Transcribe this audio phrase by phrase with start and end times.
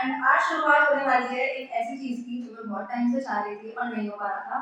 [0.00, 3.20] And आज शुरुआत होने वाली है एक ऐसी चीज़ की जो मैं बहुत टाइम से
[3.20, 4.58] चाह रही थी और नहीं हो पा रहा था।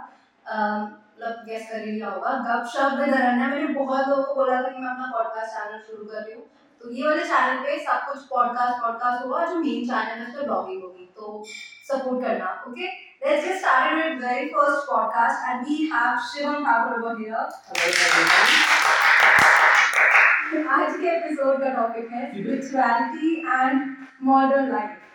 [1.17, 4.69] मतलब गेस कर ही लिया होगा। गपशप विद अरण्या मैंने बहुत लोगों को बोला था
[4.69, 6.45] कि मैं अपना पॉडकास्ट चैनल शुरू कर रही हूँ।
[6.81, 10.35] तो ये वाले चैनल पे सब कुछ पॉडकास्ट पॉडकास्ट होगा जो मेन चैनल है उस
[10.35, 11.43] पर ब्लॉगिंग होगी। तो
[11.91, 16.99] सपोर्ट करना okay Let's get started with very first podcast and we have Shivam Thakur
[16.99, 17.47] over here.
[20.75, 25.06] आज के एपिसोड का टॉपिक है spirituality and modern life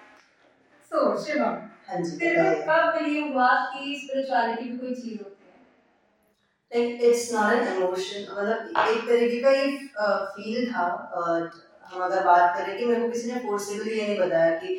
[0.92, 1.58] so Shivam
[1.90, 5.54] हाँ जी तेरे को कब बिलीव हुआ कि स्पिरिचुअलिटी भी कोई चीज़ होती है?
[6.72, 9.68] Like it's not an emotion मतलब एक तरीके का ये
[10.36, 10.86] फील था
[11.18, 11.40] uh,
[11.92, 14.76] हम अगर बात करें कि मेरे को किसी ने फोर्सिबली ये नहीं बताया कि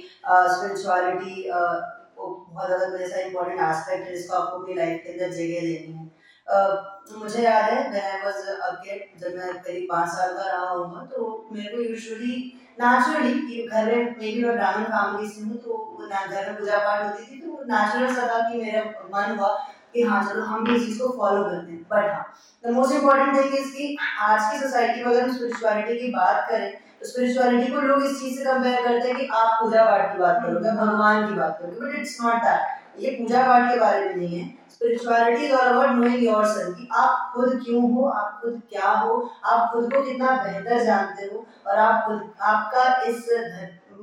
[0.53, 5.61] स्पिरिचुअलिटी बहुत ज़्यादा कोई ऐसा इंपॉर्टेंट एस्पेक्ट है जिसको आपको अपनी लाइफ के अंदर जगह
[5.61, 6.11] देनी है।
[6.47, 10.51] uh, मुझे याद है मैं आई वाज अ किड जब मैं करीब पाँच साल का
[10.51, 12.37] रहा हूँ तो मेरे को यूजुअली
[12.81, 16.79] नेचुरली कि घर में मे बी मैं ब्राह्मण फैमिली से हूँ तो घर में पूजा
[16.79, 18.83] पाठ होती थी तो नेचुरल सा था कि मेरा
[19.15, 19.49] मन हुआ
[19.95, 22.25] कि हाँ चलो हम भी इस चीज़ को फॉलो करते हैं। बट हाँ
[22.65, 26.47] the most important thing is कि आज की सोसाइटी में अगर हम स्पिरिचुअलिटी की बात
[26.51, 26.71] करें
[27.01, 30.19] तो स्पिरिचुअलिटी को लोग इस चीज़ से कंपेयर करते हैं कि आप पूजा पाठ की
[30.19, 34.05] बात करोगे भगवान की बात करोगे बट इट्स नॉट दैट ये पूजा पाठ के बारे
[34.05, 38.41] में नहीं है। Spirituality is all about knowing yourself कि आप खुद क्यों हो, आप
[38.43, 43.29] खुद क्या हो, आप खुद को कितना बेहतर जानते हो और आप खुद, आपका इस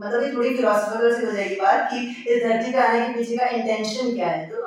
[0.02, 3.38] मतलब ये थोड़ी फिलोसफिकल से हो जाएगी बात कि इस धरती पे आने के पीछे
[3.38, 4.62] का इंटेंशन क्या है। तो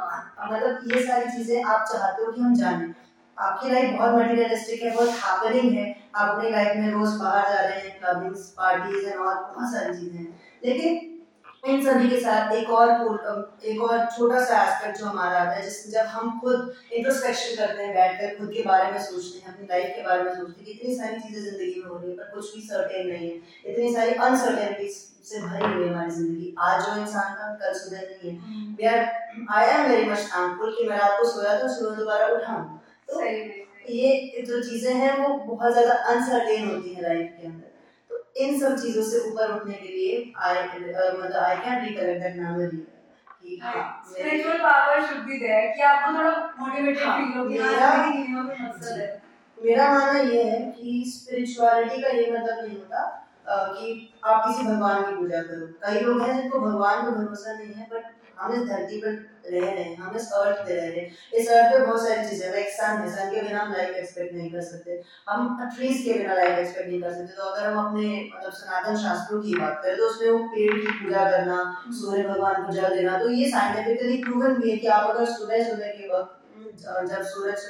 [0.44, 2.92] मतलब ये सारी चीज़ें आप चाहते हो कि हम जाने।
[3.36, 7.60] आपकी लाइफ बहुत मटेरियलिस्टिक है, बहुत हैपनिंग है। आप अपनी लाइफ में रोज बाहर जा
[7.60, 11.11] रहे हैं क्लबिंग्स पार्टीज़ एंड और बहुत सारी चीज़ें हैं। लेकिन
[11.64, 12.90] इन सभी के साथ एक और
[13.64, 17.82] एक और छोटा सा एस्पेक्ट जो हमारा आता है जिसमें जब हम खुद इंट्रोस्पेक्शन करते
[17.82, 20.64] हैं बैठकर खुद के बारे में सोचते हैं अपनी लाइफ के बारे में सोचते हैं
[20.64, 23.36] कि इतनी सारी चीज़ें ज़िंदगी में हो रही है पर कुछ भी सर्टेन नहीं है।
[23.72, 24.96] इतनी सारी अनसर्टेनिटीज
[25.28, 28.34] से भरी हुई है हमारी ज़िंदगी। आज जो इंसान का कल सुबह नहीं है।
[28.78, 29.00] We are
[29.58, 32.56] I am very much thankful कि मैं रात को सोया था सुबह दोबारा उठा।
[33.08, 33.24] तो
[33.90, 37.70] ये जो चीज़ें हैं वो बहुत ज़्यादा अनसर्टेन होती है लाइफ के अंदर।
[38.36, 42.86] इन सब चीज़ों से ऊपर उठने के लिए आई मतलब I can that memory
[43.42, 48.46] spiritual power should be there कि आपको थोड़ा मोटिवेटेड फील हो कि हाँ ज़िंदगी में
[48.46, 49.08] कोई मकसद है।
[49.58, 53.00] मेरा मानना ये है कि स्पिरिचुअलिटी का ये मतलब नहीं होता
[53.48, 57.72] कि आप किसी भगवान की पूजा करो। कई लोग हैं जिनको भगवान पर भरोसा नहीं
[57.74, 58.04] है बट
[58.38, 59.10] हम इस धरती पर
[59.44, 62.28] रह रहे हैं हम इस अर्थ पे रह रहे हैं। इस अर्थ पे बहुत सारी
[62.28, 66.02] चीज़ें लाइक सन है। सन के बिना हम लाइफ एक्सपेक्ट नहीं कर सकते। हम ट्रीज
[66.04, 69.54] के बिना लाइफ एक्सपेक्ट नहीं कर सकते। तो अगर हम अपने मतलब सनातन शास्त्रों की
[69.56, 71.58] बात करें तो उसमें वो पेड़ की पूजा करना
[72.00, 75.68] सूर्य भगवान को जल देना तो ये साइंटिफिकली प्रूवन भी है कि आप अगर सुबह
[75.70, 76.38] सुबह के वक्त
[77.10, 77.64] जब सूरज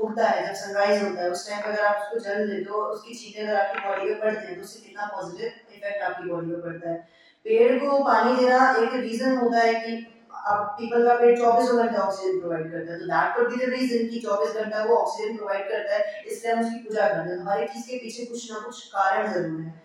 [0.00, 3.14] उगता है जब सनराइज होता है उस टाइम अगर आप उसको जल देते हो उसकी
[3.14, 6.60] छींटे अगर आपकी बॉडी पे पड़ते हैं तो उससे कितना पॉजिटिव इफ़ेक्ट आपकी बॉडी पे
[6.62, 7.08] पड़ता है।
[7.46, 10.06] पेड़ को पानी देना एक रीजन होता है कि
[10.48, 13.68] अब पीपल का पेड़ चौबीस घंटे ऑक्सीजन प्रोवाइड करता है। तो that could be the
[13.70, 17.38] reason कि चौबीस घंटा वो ऑक्सीजन प्रोवाइड करता है। इसलिए हम उसकी पूजा करते हैं।
[17.38, 19.78] हमारे चीज़ के पीछे कुछ ना कुछ कारण ज़रूर है।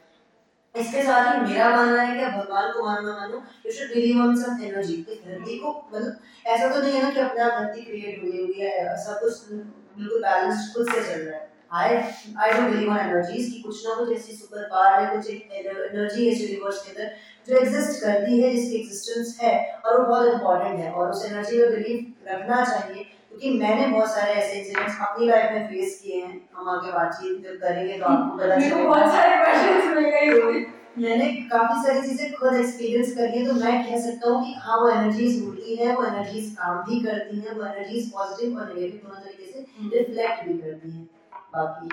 [0.75, 4.35] इसके साथ ही मेरा मानना है कि भगवान को मानना मानो you should believe on
[4.41, 7.81] some energy कि धरती को मतलब ऐसा तो नहीं है ना कि अपने आप धरती
[7.81, 12.51] क्रिएट हुई हुई है सब कुछ, बिल्कुल बैलेंस खुद से चल रहा है। I I
[12.51, 16.41] don't believe on energies कि कुछ ना कुछ ऐसी सुपर पावर है कुछ एनर्जी इस
[16.41, 17.15] यूनिवर्स के अंदर
[17.47, 21.59] जो एग्जिस्ट करती है जिसकी एग्जिस्टेंस है और वो बहुत इंपॉर्टेंट है और उस एनर्जी
[21.59, 26.21] में बिलीव रखना चाहिए क्योंकि मैंने बहुत सारे ऐसे इंसिडेंट्स अपनी लाइफ में फेस किए
[26.21, 30.65] हैं। हम आगे बातचीत करेंगे तो आपको पता चलेगा। बहुत सारे क्वेश्चंस मिल गए
[30.97, 34.77] मैंने काफ़ी सारी चीज़ें खुद एक्सपीरियंस करी है तो मैं कह सकता हूँ कि हाँ
[34.81, 39.01] वो एनर्जीज होती है वो एनर्जीज काम भी करती हैं वो एनर्जीज पॉजिटिव और नेगेटिव
[39.03, 39.65] दोनों तरीके से
[39.97, 41.07] रिफ्लेक्ट भी करती हैं।
[41.55, 41.87] बाकी।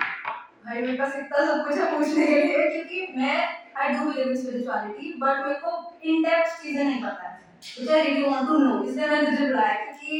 [0.65, 3.37] भाई, मेरे पास इतना सब कुछ है पूछने के लिए, क्योंकि मैं
[3.77, 5.71] I do believe in spirituality but मेरे को
[6.03, 7.41] इन डेप्थ चीज़ें नहीं पता है।
[7.77, 10.13] Which I really want to know इसलिए मैंने तुझे बुलाया, क्योंकि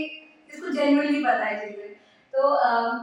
[0.53, 1.91] इसको जेन्युइनली पता है चीज़ें
[2.33, 2.55] तो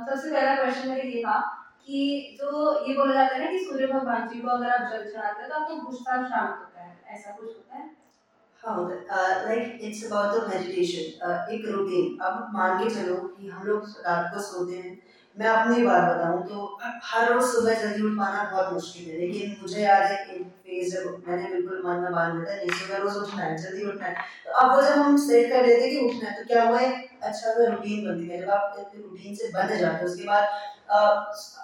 [0.06, 1.38] सबसे पहला क्वेश्चन मेरा ये था
[1.86, 2.48] कि जो
[2.86, 5.50] ये बोला जाता है ना कि सूर्य भगवान जी को अगर आप जल चढ़ाते हैं
[5.50, 7.88] तो आपको गुस्सा शांत होता है। ऐसा कुछ होता है?
[8.60, 8.74] हाँ
[9.44, 14.30] like it's about the meditation एक रूटीन अब मान के चलो कि हम लोग रात
[14.34, 14.98] को सोते हैं
[15.36, 19.56] मैं अपनी बात बताऊँ तो हर रोज सुबह जल्दी उठ पाना बहुत मुश्किल है। लेकिन
[19.60, 23.16] मुझे याद है कि फ़ेज़ जब मैंने बिल्कुल मन में बाँध लिया था सुबह रोज
[23.16, 24.14] उठना है, जल्दी उठना है।
[24.46, 26.80] तो अब वो जब हम सेट कर लेते कि उठना है तो क्या हुआ
[27.28, 30.48] अच्छा तो रूटीन बन गई जब आप रूटीन से बंद जाते हो, उसके बाद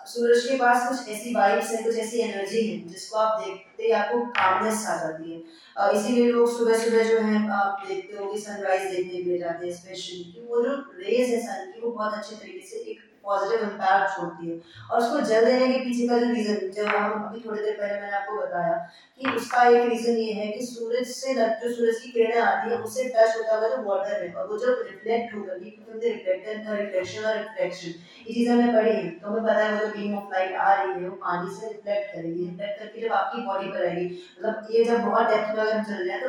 [0.09, 3.91] सूरज के पास कुछ ऐसी वाइब्स है, कुछ ऐसी एनर्जी है, जिसको आप देखते ही
[4.01, 8.39] आपको कामनेस आ जाती है। इसीलिए लोग सुबह सुबह जो है, आप देखते हो कि
[8.41, 12.15] सनराइज देखने के लिए जाते हैं स्पेशली वो जो रेज है सन की, वो बहुत
[12.15, 16.19] अच्छे तरीके से एक पॉजिटिव इम्पैक्ट छोड़ती है। और उसको जल देने के पीछे का
[16.19, 18.77] जो रीज़न जब हम अभी थोड़ी देर पहले मैंने आपको बताया
[19.21, 22.79] कि उसका एक रीज़न ये है कि सूरज से जो सूरज की किरणें आती है
[22.79, 27.37] उससे टच होता हुआ जो वाटर है, और वो जब रिफ्लेक्ट होगा रिफ्लेक्टेड रिफ्लेक्शन और
[27.37, 27.89] रिफ्लेक्शन
[28.27, 30.73] ये चीज़ हमने पढ़ी है। तो हमें पता है वो जो बीम ऑफ़ लाइट आ
[30.73, 34.05] रही है, वो पानी से रिफ्लेक्ट करेगी रिफ्लेक्ट करके जब आपकी बॉडी पर आएगी
[34.39, 36.29] मतलब ये जब बहुत डेप्थ में अगर चल हैं तो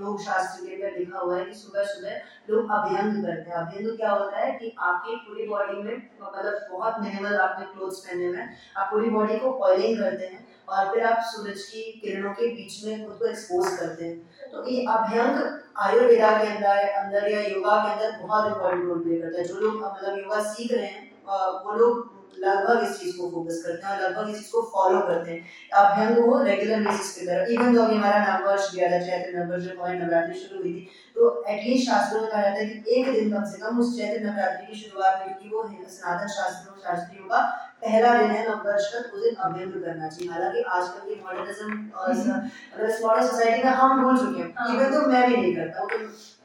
[0.00, 3.96] योग शास्त्र के अंदर लिखा हुआ है कि सुबह सुबह लोग अभ्यंग करते हैं। अभ्यंग
[3.96, 5.96] क्या होता है कि आपकी पूरी बॉडी में
[6.36, 10.46] मतलब बहुत मिनिमल आपने क्लोथ्स पहने हुए हैं। आप पूरी बॉडी को ऑयलिंग करते हैं
[10.68, 14.66] और फिर आप सूरज की किरणों के बीच में खुद को एक्सपोज करते हैं। तो
[14.68, 15.34] ये अभ्यंग
[15.82, 19.60] आयुर्वेदा के अंदर अंदर या योगा के अंदर बहुत इम्पोर्टेंट रोल प्ले करता है। जो
[19.60, 21.10] लोग मतलब योगा सीख रहे हैं
[21.64, 22.11] वो लोग
[22.42, 25.40] लगभग इस चीज़ को फोकस करते हैं और लगभग इस चीज़ को फॉलो करते हैं।
[25.80, 29.62] अभ्यंग वो रेगुलर बेसिस पे करें। इवन तो अभी हमारा नववर्ष गया था चैत्र नववर्ष
[29.62, 33.12] जो पॉइंट नवरात्रि शुरू हुई थी तो एटलीस्ट शास्त्रों में कहा जाता है कि एक
[33.14, 37.28] दिन कम से कम उस चैत्र नवरात्रि की शुरुआत में क्योंकि वो सनातन शास्त्रों शास्त्रियों
[37.28, 37.40] का
[37.82, 42.10] पहला दिन है नववर्ष का उस दिन अभ्यंग करना चाहिए। हालाँकि आजकल की मॉडर्निज्म और
[42.10, 45.86] मतलब मॉडर्न सोसाइटी में हम भूल चुके हैं। इवन तो मैं भी नहीं करता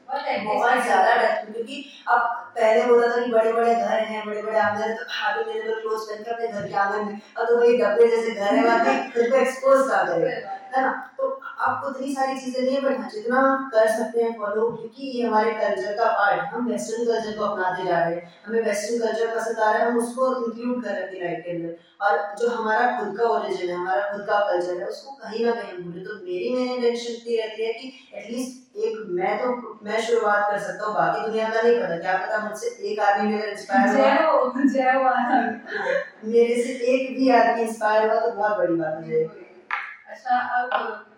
[0.08, 2.20] बहुत ज़्यादा डर क्योंकि अब
[2.56, 5.80] पहले होता था कि बड़े बड़े घर हैं बड़े बड़े आँगन तो खाते मेरे को
[5.80, 8.78] क्लोज करके अपने घर के आँगन में, अब तो वही डब्बे जैसे घर है, वहाँ
[9.12, 10.90] खुद को एक्सपोज कर रहे है ना?
[11.18, 13.40] तो आपको इतनी सारी चीज़ें नहीं है बट हाँ, जितना
[13.72, 17.44] कर सकते हैं फॉलो क्योंकि ये हमारे कल्चर का पार्ट है। हम वेस्टर्न कल्चर को
[17.44, 20.90] अपनाते जा रहे हैं। हमें वेस्टर्न कल्चर पसंद आ रहा है हम उसको इंक्लूड कर
[20.90, 24.38] रहे अपनी लाइफ के अंदर। और जो हमारा खुद का ओरिजिन है हमारा खुद का
[24.50, 27.92] कल्चर है उसको कहीं ना कहीं भूले। तो मेरी मेन इंटेंशन इतनी रहती है कि
[28.14, 29.46] एटलीस्ट एक मैं तो
[29.84, 33.34] मैं शुरुआत कर सकता हूँ बाकी दुनिया का नहीं पता। क्या पता मुझसे एक आदमी
[33.34, 34.24] मेरे इंस्पायर
[34.96, 35.16] हुआ।
[36.24, 39.46] मेरे से एक भी आदमी इंस्पायर हुआ तो बहुत बड़ी बात हो
[40.08, 40.70] अच्छा अब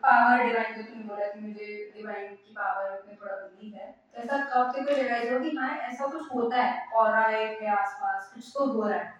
[0.04, 1.66] पावर डिवाइन जो तुमने बोला कि मुझे
[1.96, 5.56] डिवाइन की पावर में थोड़ा बिलीव है तो ऐसा कब तक कोई रियलाइज़ हो कि
[5.56, 6.86] हाँ ऐसा कुछ होता है?
[6.94, 7.12] और
[7.54, 9.18] के आसपास कुछ तो हो रहा है।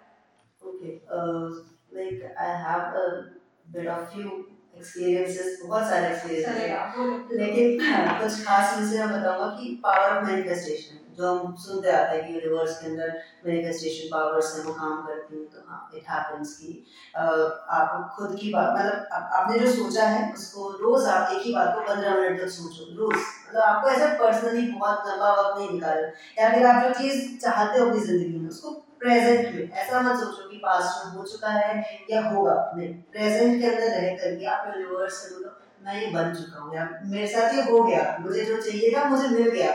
[0.63, 0.97] Okay
[1.97, 3.07] like I have a
[3.75, 4.29] bit of few
[4.77, 7.79] experiences बहुत सारे एक्सपीरियंसेस लेकिन
[8.21, 12.35] कुछ खास चीज़ें मैं बताऊँगा कि पावर ऑफ़ मैनिफेस्टेशन जो हम सुनते आते हैं कि
[12.35, 13.09] यूनिवर्स के अंदर
[13.47, 16.73] मैनिफेस्टेशन पावर्स हैं, वो काम करती हैं। तो हाँ इट हैपेंस कि
[17.17, 21.75] आप खुद की बात मतलब आपने जो सोचा है, उसको रोज आप एक ही बात
[21.75, 26.03] को पंद्रह मिनट तक सोचो, रोज। मतलब आपको ऐसा पर्सनली बहुत लंबा वक्त नहीं निकाले
[26.39, 28.71] या फिर आप जो चीज़ चाहते हो अपनी ज़िंदगी में, उसको
[29.01, 33.61] प्रेजेंट में, ऐसा मत सोचो कि पास्ट में हो चुका है या होगा। नहीं प्रेजेंट
[33.61, 35.51] के अंदर रह करके आप यूनिवर्स से बोलो,
[35.85, 39.29] मैं ये बन चुका हूँ। मेरे साथ ये हो गया। मुझे जो चाहिए था, मुझे
[39.29, 39.71] मिल गया।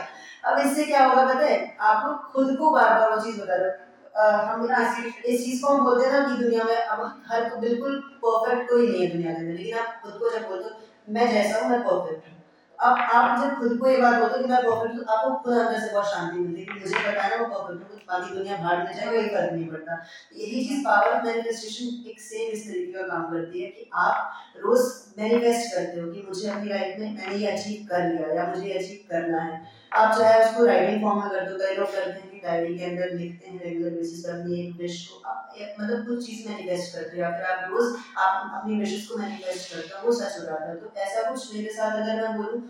[0.46, 1.76] अब इससे क्या होगा पता है?
[1.80, 3.84] आपको खुद को बार बार वो चीज़ बता रहे
[4.16, 7.98] हम इस, इस चीज़ को हम बोलते हैं ना कि दुनिया में अब हर बिल्कुल
[8.24, 11.28] परफेक्ट कोई नहीं है दुनिया के अंदर। लेकिन आप खुद को जब बोलते हो मैं
[11.32, 12.34] जैसा हूँ मैं परफेक्ट हूँ।
[12.78, 15.56] अब आप जब खुद को ये बात बोलते हो कि मैं परफेक्ट हूँ आपको खुद
[15.58, 18.56] अंदर से बहुत शांति मिलती है मुझे पता है ना वो परफेक्ट हूँ बाकी दुनिया
[18.56, 20.02] भाड़ में जाए कोई फ़र्क नहीं पड़ता।
[20.36, 24.42] यही चीज़ पावर ऑफ़ मैनिफेस्टेशन एक सेम इस तरीके का काम करती है कि आप
[24.64, 28.46] रोज मैनिफेस्ट करते हो कि मुझे अपनी लाइफ में मैंने ये अचीव कर लिया या
[28.54, 29.64] मुझे अचीव करना है।
[29.96, 32.84] आप चाहे उसको राइटिंग फॉर्म में कर दो, कई लोग करते हैं कि डायरी के
[32.84, 36.94] अंदर लिखते हैं रेगुलर बेसिस पर अपनी एक विश को। आप मतलब कुछ चीज़ मैनिफेस्ट
[36.94, 40.38] करते हो, या फिर आप रोज आप अपनी विशेष को मैनिफेस्ट करते हो, वो सच
[40.40, 42.60] हो जाता है। तो ऐसा कुछ मेरे साथ अगर मैं बोलूँ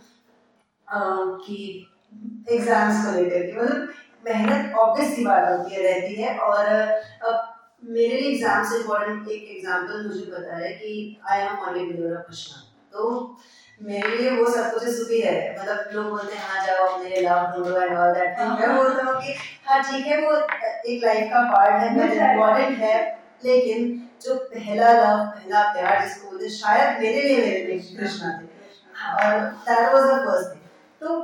[1.40, 1.58] कि
[2.48, 3.88] एग्ज़ाम्स को लेकर के मतलब
[4.26, 7.52] मेहनत ऑब्वियस सी बात होती है, रहती है। और अब
[7.90, 10.92] मेरे एग्ज़ाम से इम्पोर्टेंट एक एग्ज़ाम्पल मुझे पता है कि
[11.30, 13.10] आई एम ऑनली कृष्णा तो
[13.80, 17.52] मेरे लिए वो सब कुछ सुखी है। मतलब लोग बोलते हैं हाँ जाओ अपने लव
[17.52, 19.34] ढूंढो एंड ऑल दैट मैं बोलता हूँ कि
[19.66, 22.96] हाँ ठीक है वो एक लाइफ का पार्ट है बहुत इम्पोर्टेंट है।
[23.44, 23.78] लेकिन
[24.22, 28.46] जो पहला लव पहला प्यार जिसको बोलते शायद मेरे लिए मेरे लिए कृष्णा थे।
[29.14, 30.62] और that was the first thing
[31.00, 31.18] तो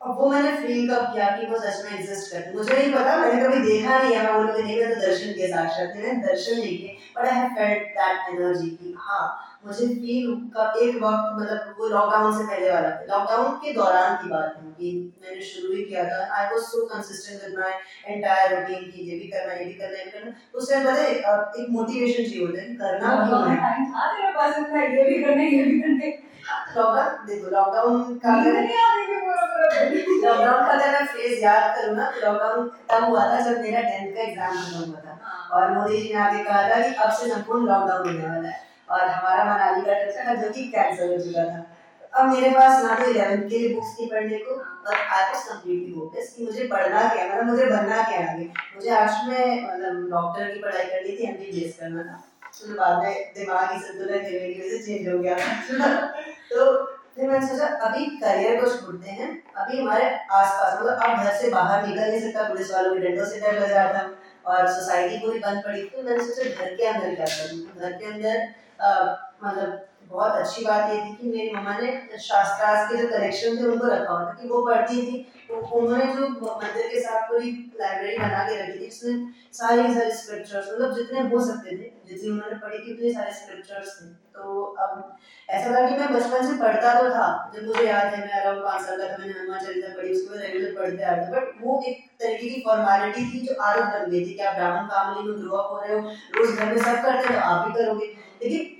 [0.00, 3.16] अब वो मैंने फील कब किया कि वो सच में एग्जिस्ट करते मुझे नहीं पता
[3.16, 6.76] मैंने कभी देखा नहीं है। मैं नहीं मैं तो दर्शन के साक्षात मैंने दर्शन नहीं
[6.78, 9.26] किए but I have felt that energy की हाँ
[9.64, 14.28] मुझे फील का एक वक्त मतलब वो लॉकडाउन से पहले वाला लॉकडाउन के दौरान की
[14.30, 17.72] बात है कि मैंने शुरू ही किया था। I was so consistent with my
[18.06, 20.84] entire routine कि ये भी करना ये भी करना ये भी करना। तो उस टाइम
[20.84, 23.56] पता है एक मोटिवेशन चाहिए होता है करना क्यों है?
[23.92, 26.10] हाँ तेरे पास इतना ये भी करना ये भी करना।
[26.76, 28.30] लॉकडाउन देखो लॉकडाउन का
[30.24, 33.80] लॉकडाउन का अगर मैं फ़ेज़ याद करूँ ना तो लॉकडाउन तब हुआ था जब मेरा
[33.82, 36.94] टेंथ का एग्ज़ाम खत्म हुआ था। हाँ। और मोदी जी ने आगे कहा था कि
[36.94, 38.58] अब से संपूर्ण लॉकडाउन होने वाला है।
[38.90, 41.66] और हमारा मनाली का ट्रिप था जो कि कैंसिल हो चुका था।
[42.12, 45.42] अब मेरे पास ना तो इलेवेंथ के लिए बुक्स थी पढ़ने को, और आई वाज
[45.44, 48.44] कंप्लीटली होपलेस कि मुझे पढ़ना क्या मतलब मुझे बनना क्या आगे?
[48.76, 52.22] मुझे आज में मतलब डॉक्टर की पढ़ाई करनी थी एमबीबीएस करना था।
[52.60, 55.36] तो बाद में दिमागी संतुलन की वजह से चेंज हो गया।
[56.50, 56.84] तो
[57.16, 61.50] फिर मैंने सोचा, अभी करियर को छोड़ते हैं। अभी हमारे आसपास मतलब अब घर से
[61.50, 64.10] बाहर निकल नहीं सकता, पुलिस वालों के डंडों से डर लग रहा था,
[64.46, 67.80] और सोसाइटी पूरी बंद पड़ी। तो मैंने सोचा, घर के अंदर क्या करूँ?
[67.80, 68.48] घर के अंदर
[68.80, 73.64] मतलब बहुत अच्छी बात ये थी कि मेरी मम्मा ने शास्त्रार्थ के जो कलेक्शन थे
[73.64, 78.18] उनको रखा हुआ था कि वो पढ़ती थी। उन्होंने जो मंदिर के साथ पूरी लाइब्रेरी
[78.18, 82.56] बना के रखी थी, जिसमें सारे सारे स्क्रिप्चर्स मतलब जितने हो सकते थे, जितनी उन्होंने
[82.56, 85.16] पढ़ी थी, उतने सारे स्क्रिप्चर्स थे। तो अब
[85.48, 88.64] ऐसा था कि मैं बचपन से पढ़ता तो था, जब मुझे याद है, मैं अराउंड
[88.64, 91.62] पाँच साल का था, मैंने हनुमान चालीसा पढ़ी, उसके बाद रेगुलर पढ़ते आ था बट
[91.62, 95.28] वो एक तरीके की फॉर्मेलिटी थी जो आदत बन गई थी कि आप ब्राह्मण फैमिली
[95.28, 96.00] में ग्रो अप हो रहे हो,
[96.36, 98.76] रोज घर में सब करते हैं तो आप भी करोगे। लेकिन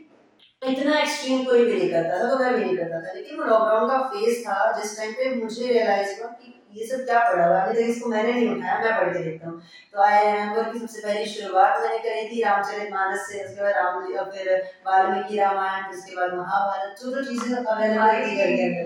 [0.62, 3.44] इतना एक्सट्रीम कोई भी नहीं करता था तो मैं भी नहीं करता था। लेकिन वो
[3.44, 7.46] लॉकडाउन का फ़ेज़ था, जिस टाइम पे मुझे रियलाइज़ हुआ कि ये सब क्या पढ़ा
[7.46, 9.60] हुआ अभी तक इसको मैंने नहीं उठाया मैं पढ़ के देखता हूँ।
[9.94, 13.74] तो आई रिमेम्बर की सबसे पहली शुरुआत मैंने करी थी रामचरित मानस से उसके बाद
[13.76, 14.46] राम और फिर
[14.86, 18.84] वाल्मीकि रामायण उसके बाद महाभारत जो जो चीज़ें अवेलेबल थी घर के अंदर।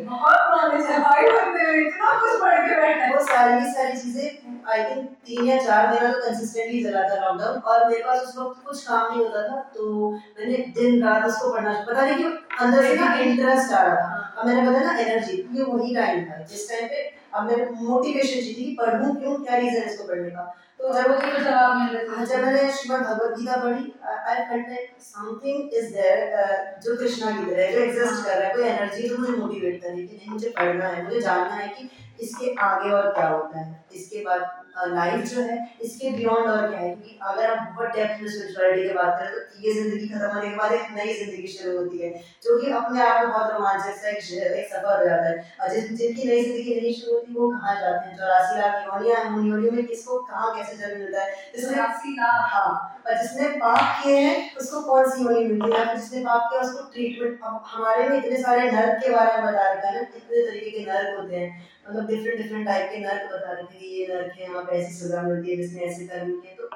[3.12, 4.28] वो सारी सारी चीज़ें
[4.72, 8.36] आई थिंक तीन या चार महीना तो कंसिस्टेंटली चला था लॉकडाउन और मेरे पास उस
[8.38, 12.30] वक्त कुछ काम नहीं होता था तो मैंने दिन रात उसको पढ़ना पता नहीं क्यों
[12.66, 16.24] अंदर से ना इंटरेस्ट आ रहा था। अब मैंने बताया ना एनर्जी ये वही टाइम
[16.24, 17.02] था। जिस टाइम पे
[17.34, 20.44] अब मेरे मोटिवेशन चाहिए थी पढ़ू क्यों क्या रीजन है इसको पढ़ने का?
[20.80, 23.92] तो जब वो तो जवाब मिल रहा हाँ, जब मैंने श्रीमद् भगवत गीता पढ़ी
[24.30, 28.54] I felt like something is there जो कृष्णा की तरह जो एग्जिस्ट कर रहा है
[28.54, 31.88] कोई एनर्जी जो मुझे मोटिवेट कर रही थी मुझे पढ़ना है मुझे जानना है कि
[32.20, 36.78] इसके आगे और क्या होता है। इसके बाद लाइफ जो है इसके बियॉन्ड और क्या
[36.78, 36.88] है?
[36.90, 40.48] क्योंकि अगर आप बहुत डेप्थ में स्पिरिचुअलिटी की बात करें तो ये ज़िंदगी खत्म होने
[40.48, 42.12] के बाद एक नई ज़िंदगी शुरू होती है
[42.44, 45.74] जो कि अपने आप में बहुत रोमांचक सा एक, एक सफ़र हो जाता है। और
[45.74, 48.16] जिस जिनकी नई ज़िंदगी नहीं शुरू होती वो कहाँ जाते हैं?
[48.16, 51.34] चौरासी लाख योनिया योनियों में किसको कहाँ कैसे जन्म मिलता है?
[51.56, 51.76] जिसने
[52.22, 55.96] हाँ। और जिसने पाप किए हैं उसको कौन सी योनि मिलती है?
[55.96, 59.88] जिसने पाप किया उसको ट्रीटमेंट हमारे में इतने सारे नर्क के बारे में बता रखा
[59.88, 61.48] है ना कितने तरीके के नर्क होते हैं।
[61.88, 64.76] मतलब डिफरेंट डिफरेंट टाइप के नर्क बता रहे थे कि ये नर्क है यहाँ पे
[64.78, 66.68] ऐसी सजा मिलती है जिसने ऐसे कर्म किए। तो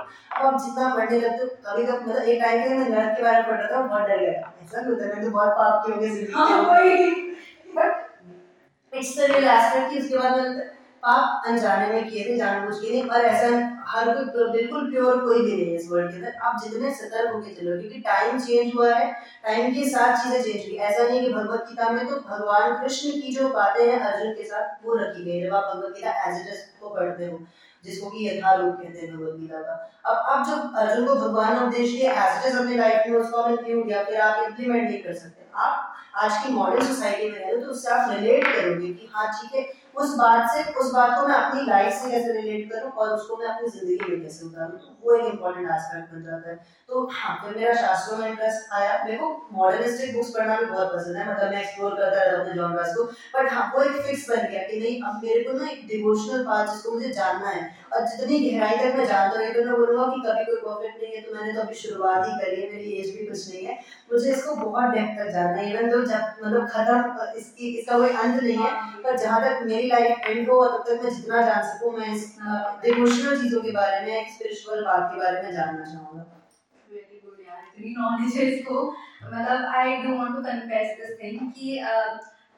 [0.49, 3.39] अब जितना पढ़ने लगते हो कभी कभी मतलब एक टाइम पे मैं नर्क के बारे
[3.39, 5.95] में पढ़ रहा था बहुत डर गया ऐसा भी होता मैं तो बहुत पाप किए
[5.95, 7.11] होंगे ज़िंदगी
[7.77, 7.91] but
[8.93, 10.61] it's the real aspect कि उसके बाद
[11.03, 13.49] पाप अनजाने में किए थे जानबूझ के नहीं और ऐसा
[13.89, 17.33] हर कोई बिल्कुल प्योर कोई भी नहीं है इस वर्ल्ड के अंदर। आप जितने सतर्क
[17.35, 19.13] होकर चलो, क्योंकि टाइम चेंज हुआ है
[19.45, 23.11] टाइम के साथ चीज़ें चेंज हुई। ऐसा नहीं कि भगवत गीता में तो भगवान कृष्ण
[23.21, 26.41] की जो बातें हैं अर्जुन के साथ, वो रखी गई जब आप Bhagavad Gita as
[26.41, 27.39] it is को पढ़ते हो,
[27.85, 29.75] जिसको कि यथारूप कहते हैं भगवत गीता का।
[30.07, 33.43] अब आप जब अर्जुन को भगवान उपदेश दिया एज इट इज़ अपनी लाइफ में उसको
[33.43, 37.39] आपने क्यों या फिर आप इम्प्लीमेंट नहीं कर सकते। आप आज की मॉडर्न सोसाइटी में
[37.39, 39.63] रहे तो उससे आप रिलेट करोगे कि हाँ ठीक है
[39.99, 43.37] उस बात से, उस बात को मैं अपनी लाइफ से कैसे रिलेट करूँ और उसको
[43.37, 44.79] मैं अपनी ज़िंदगी में कैसे उतारूं?
[44.79, 46.57] तो वो एक इंपॉर्टेंट एस्पेक्ट बन जाता है।
[46.89, 50.95] तो हाँ फिर मेरा शास्त्रों में इंटरेस्ट आया। मेरे को मॉडर्निस्टिक बुक्स पढ़ना भी बहुत
[50.95, 54.29] पसंद है। मतलब मैं एक्सप्लोर करता रहता अपने जॉनर्स को। बट हाँ वो एक फिक्स
[54.31, 57.63] बन गया कि नहीं, अब मेरे को ना एक डिवोशनल पार्ट जिसको मुझे जानना है
[57.93, 61.13] और जितनी गहराई तक मैं जानता हूँ तो मैं बोलूँगा कि कभी कोई परफेक्ट नहीं
[61.15, 63.75] है तो मैंने तो अभी शुरुआत ही करी है मेरी एज भी कुछ नहीं है।
[64.13, 68.11] मुझे इसको बहुत डेप्थ तक जानना है इवन तो जब मतलब खत्म इसकी इसका कोई
[68.25, 68.73] अंत नहीं है
[69.05, 72.25] पर जहाँ तक मेरी लाइफ एंड हो तब तक मैं जितना जान सकूँ मैं इस
[72.85, 76.27] डिवोशनल चीज़ों के बारे में स्पिरिचुअल बात के बारे में जानना चाहूँगा।
[77.69, 78.83] इतनी नॉलेज है इसको।
[79.25, 81.81] मतलब I don't want to confess this thing कि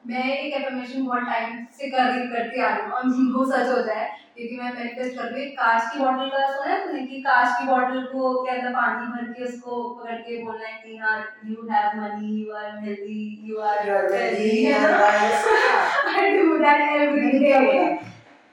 [0.03, 3.03] मैं एक एफर्मेशन बहुत टाइम से कर रही करती आ रही हूँ और
[3.35, 4.07] वो सच हो जाए।
[4.41, 7.49] क्योंकि मैं मैनिफेस्ट कर रही हूँ कांच की बॉटल का सुना है तुमने कि कांच
[7.57, 11.17] की बॉटल को क्या था पानी भर के उसको पकड़ के बोलना है कि हाँ
[11.49, 13.19] you have money you are healthy
[13.49, 13.77] you are
[14.13, 17.53] healthy I do that every day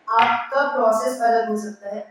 [0.08, 2.06] आपका प्रोसेस अलग हो सकता है।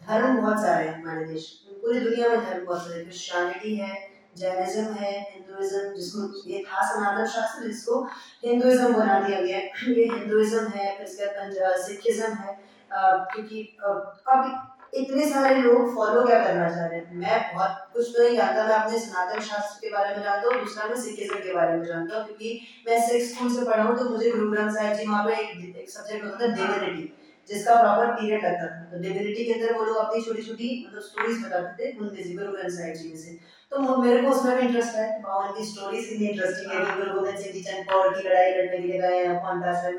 [0.00, 1.50] धर्म बहुत सारे हैं हमारे देश
[1.82, 3.92] पूरी दुनिया में धर्म बहुत सारे क्रिश्चियनिटी है
[4.38, 8.00] जैनिज्म है हिंदुइज्म जिसको ये था सनातन शास्त्र जिसको
[8.44, 12.60] हिंदुइज्म बना दिया गया ये हिंदुइज्म है फिर इसके बाद सिखिज्म है।
[12.94, 17.14] क्योंकि अब इतने सारे लोग फॉलो क्या करना चाह रहे हैं?
[17.14, 20.64] मैं बहुत कुछ तो नहीं जानता मैं अपने सनातन शास्त्र के बारे में जानता हूँ
[20.64, 23.96] दूसरा मैं सिखिज्म के बारे में जानता हूँ क्योंकि मैं सिक्स स्कूल से पढ़ा हूँ
[23.98, 27.12] तो मुझे गुरु ग्रंथ साहिब जी वहाँ पे एक, सब्जेक्ट होता था डिविनिटी
[27.48, 31.02] जिसका प्रॉपर पीरियड लगता था। तो डिविनिटी के अंदर वो लोग अपनी छोटी छोटी मतलब
[31.02, 33.38] स्टोरीज बताते थे उनमें से गुरु ग्रंथ साहिब जी में से।
[33.72, 37.14] तो मेरे को उसमें भी इंटरेस्ट है। बावन की स्टोरीज इतनी इंटरेस्टिंग है कि गुरु
[37.14, 39.92] गोविंद सिंह जी चंदौड़ की लड़ाई लड़ने के लिए गए हैं पांडा में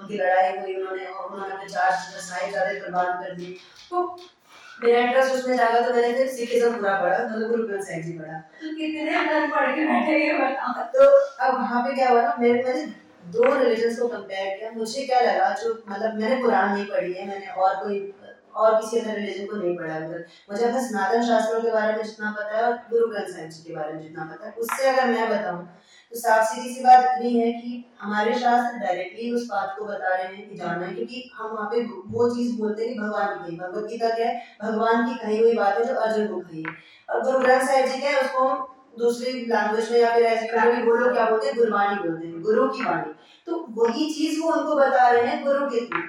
[0.00, 3.56] उनकी लड़ाई हुई उन्होंने उन्होंने अपने चार साहिब ज़्यादा कुर्बान कर दी
[3.90, 4.02] तो
[4.82, 8.12] मेरा इंटरेस्ट उसमें जागा तो मैंने फिर सिखिज्म पूरा पढ़ा मतलब गुरु ग्रंथ साहिब जी
[8.18, 11.06] पढ़ा। तो कितने अंदर पढ़ के बैठे ये बताओ। तो
[11.46, 12.84] अब वहाँ पे क्या हुआ ना मेरे मैंने
[13.26, 17.26] दो रिलीजन को कंपेयर किया, मुझे क्या लगा जो मतलब मैंने कुरान नहीं पढ़ी है,
[17.28, 18.12] मैंने और कोई,
[18.54, 22.04] और किसी अदर रिलीजन को नहीं पढ़ा मतलब मुझे अपने सनातन शास्त्रों के बारे में
[22.04, 24.88] जितना पता है और गुरु ग्रंथ साहिब जी के बारे में जितना पता है, उससे
[24.88, 25.66] अगर मैं बताऊँ
[26.12, 30.14] तो साफ़ सीधी सी बात इतनी है कि हमारे शास्त्र डायरेक्टली उस बात को बता
[30.14, 33.26] रहे हैं कि जानना है, क्योंकि हम वहाँ पे वो चीज़ बोलते हैं कि भगवान
[33.28, 34.42] की कही, भगवत गीता क्या है?
[34.62, 36.64] भगवान की कही हुई बात है जो अर्जुन को कही
[37.08, 40.82] और गुरु ग्रंथ साहिब जी क्या है, उसको दूसरी लैंग्वेज में या फिर ऐसे कभी
[40.82, 41.56] वो लोग क्या बोलते हैं?
[41.56, 43.12] गुरबानी बोलते हैं, गुरु की वाणी।
[43.46, 46.00] तो वही चीज़ वो उनको बता रहे हैं गुरु के थ्रू।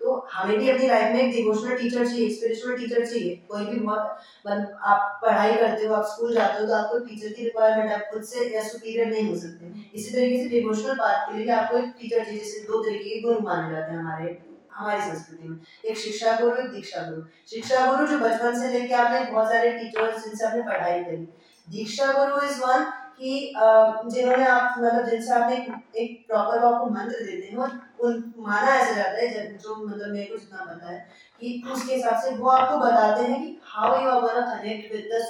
[0.00, 3.80] तो हमें भी अपनी लाइफ में एक डिवोशनल टीचर चाहिए स्पिरिचुअल टीचर चाहिए। कोई भी
[3.80, 7.98] मतलब आप पढ़ाई करते हो, आप स्कूल जाते हो तो आपको टीचर की रिक्वायरमेंट है
[8.10, 11.78] खुद से या सुपीरियर नहीं हो सकते। इसी तरीके से डिवोशनल बात के लिए आपको
[11.78, 14.38] एक टीचर चाहिए, जैसे दो तरीके के गुरु माने जाते हैं हमारे,
[14.74, 18.94] हमारी संस्कृति में। एक शिक्षा गुरु एक दीक्षा गुरु शिक्षा गुरु जो बचपन से लेके
[18.94, 21.28] आपने बहुत सारे टीचर्स जिनसे आपने पढ़ाई करी।
[21.68, 22.84] दीक्षा गुरु इज़ वन
[23.18, 25.56] कि जिन्होंने आप मतलब जिनसे आपने
[26.02, 27.56] एक प्रॉपर आपको मंत्र देते हैं,
[28.00, 31.06] उन, माना ऐसा जाता है, जब जो मतलब मेरे को जितना पता है,
[31.40, 35.08] कि उसके हिसाब से वो आपको बताते हैं कि how you are gonna connect with
[35.12, 35.22] the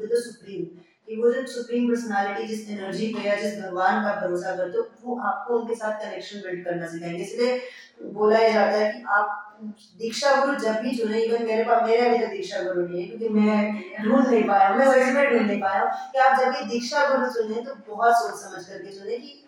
[0.00, 0.64] with the supreme
[1.08, 4.88] कि वो जो सुप्रीम पर्सनालिटी जिस एनर्जी पे या जिस भगवान का भरोसा करते हो,
[5.04, 7.60] वो आपको उनके साथ कनेक्शन बिल्ड करना सिखाएँगे। इसलिए
[8.12, 9.51] बोला जाता है कि आप
[9.98, 13.08] दीक्षा गुरु जब भी चुने इवन मेरे पास, मेरे अभी तक दीक्षा गुरु नहीं है,
[13.08, 16.38] क्योंकि मैं ढूंढ नहीं पाया हूँ, मैं वैसे में ढूंढ नहीं पाया हूँ। कि आप
[16.40, 19.38] जब भी दीक्षा गुरु चुने तो बहुत सोच समझ करके चुने कि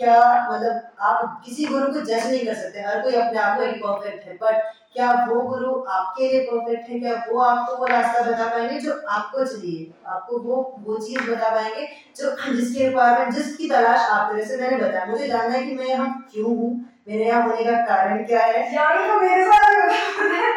[0.00, 0.14] क्या
[0.50, 4.24] मतलब आप किसी गुरु को जज नहीं कर सकते, हर कोई अपने आप में परफेक्ट
[4.26, 6.98] है। बट क्या वो गुरु आपके लिए परफेक्ट है?
[7.00, 9.92] क्या वो आपको वो रास्ता बता पाएँगे जो आपको चाहिए?
[10.06, 15.04] आपको वो वो चीज़ बता पाएँगे जो जिसकी रिक्वायरमेंट जिसकी तलाश आप जैसे मैंने बताया,
[15.04, 16.72] मुझे जानना है कि मैं यहाँ क्यों हूँ
[17.06, 18.62] मेरे यहाँ होने का कारण क्या है?
[19.08, 19.64] तो मेरे साथ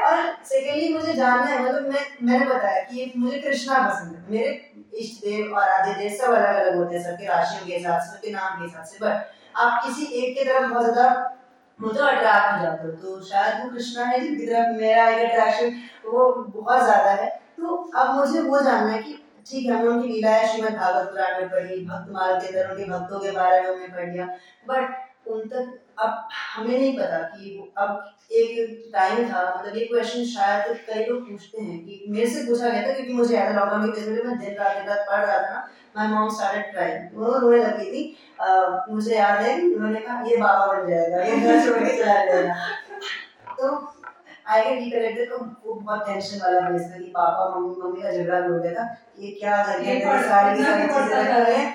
[0.08, 4.50] और सेकेंडली मुझे जानना है मतलब मैं मैंने बताया कि मुझे कृष्णा पसंद है। मेरे
[5.00, 8.12] इष्ट देव और आदि देव सब अलग अलग होते हैं सबके राशियों के हिसाब से
[8.12, 9.16] सबके नाम के हिसाब से। बट
[9.56, 11.34] आप किसी एक की तरफ़ बहुत ज़्यादा
[11.80, 15.68] मुझे अट्रैक्ट हो जाते हो तो शायद वो कृष्णा है जिनकी तरफ़ मेरा एक अट्रैक्शन
[16.06, 17.28] वो बहुत ज़्यादा है।
[17.58, 19.18] तो अब मुझे वो जानना है कि
[19.50, 22.86] ठीक है हमने उनकी लीलाएँ श्रीमद भागवत पुराण में पढ़ी भक्त माल के अंदर उनके
[22.86, 24.26] भक्तों के बारे में हमने पढ़ लिया।
[24.68, 30.24] बट उन तक अब हमें नहीं पता कि अब एक टाइम था मतलब ये क्वेश्चन
[30.26, 33.92] शायद कई लोग पूछते हैं कि मेरे से पूछा गया था क्योंकि मुझे याद लॉकडाउन
[33.92, 35.68] के दिन मैं दिन रात दिन रात पढ़ रहा था
[35.98, 38.18] माय मॉम स्टार्टेड क्राइंग वो रोने लगी थी।
[38.90, 42.54] मुझे याद है, उन्होंने कहा, ये बाबा बन जाएगा, ये घर छोड़ के चला जाएगा।
[43.60, 43.87] तो
[44.48, 48.12] आई गेट रिकलेक्टेड तो वो बहुत टेंशन वाला फ़ेज़ था कि पापा मम्मी मम्मी का
[48.12, 48.86] झगड़ा भी हो गया था
[49.20, 51.68] ये क्या कर रहे हैं सारी सारी चीज़ें रख रहे हैं।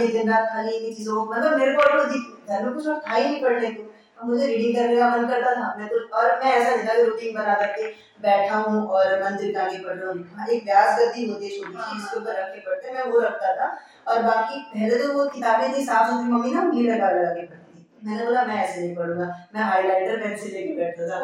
[0.00, 3.24] ये दिन रात खाली इन्हीं चीज़ों मतलब मेरे को घर में कुछ और था ही
[3.24, 6.70] नहीं पढ़ने को। मुझे रीडिंग करने का मन करता था। मैं तो और मैं ऐसा
[6.70, 7.90] नहीं था कि रूटीन बना करके
[8.22, 11.50] बैठा हूँ और मंदिर का आगे पढ़ रहा हूँ। हाँ, एक व्यास गति होती है
[11.58, 13.68] छोटी सी इसके ऊपर रख के पढ़ते मैं वो रखता था।
[14.08, 17.42] और बाकी पहले तो वो किताबें थी साफ़ सुथरी मम्मी ना नीले लगा लगा के
[17.42, 17.57] पढ़ती
[18.04, 21.16] मैंने बोला मैं ऐसे नहीं पढ़ूँगा मैं हाइलाइटर पेंसिल लेके बैठता था।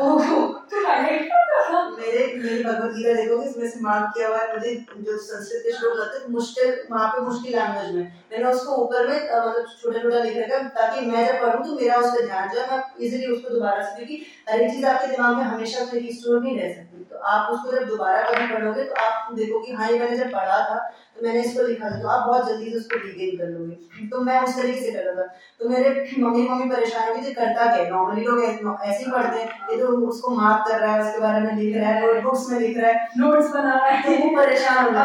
[1.98, 5.72] मेरे मेरी भगवत गीता देखोगे इसमें से मार्क किया हुआ है मुझे जो संस्कृत के
[5.76, 9.98] श्लोक होते हैं मुश्किल वहाँ पे मुश्किल लैंग्वेज में। मैंने उसको ऊपर में मतलब छोटा
[10.02, 13.26] छोटा लिख रखा ताकि मैं जब पढ़ूँ तो मेरा उस पर ध्यान जाए मैं इजिली
[13.32, 14.16] उसको दोबारा से क्योंकि
[14.48, 16.93] हर एक चीज़ आपके दिमाग में हमेशा से स्टोर नहीं रह सकती।
[17.32, 20.78] आप उसको जब दोबारा कभी पढ़ोगे तो आप देखोगे हाँ ये मैंने जब पढ़ा था
[21.16, 24.20] तो मैंने इसको लिखा था तो आप बहुत जल्दी से उसको रिगेन कर लोगे। तो
[24.20, 25.26] मैं उस तरीके से कर रहा था।
[25.60, 29.48] तो मेरे मम्मी मम्मी परेशान हुई थी करता क्या नॉर्मली लोग ऐसे ही पढ़ते हैं।
[29.70, 32.58] ये तो उसको मार्क कर रहा है उसके बारे में लिख रहा है नोटबुक्स में
[32.60, 34.96] लिख रहा है। नोट्स बना रहा है। तो वो परेशान हो गए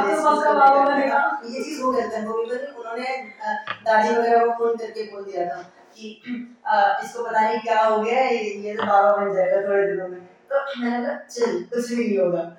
[1.50, 3.16] ये चीज़ वो करते हैं उन्होंने
[3.86, 5.62] दादी वगैरह को फ़ोन करके बोल दिया था
[5.96, 6.10] कि
[7.04, 10.18] इसको पता नहीं क्या हो गया ये तो बाबा बन जाएगा थोड़े दिनों में।
[10.52, 12.52] तो मैंने कहा चल कुछ भी नहीं होगा।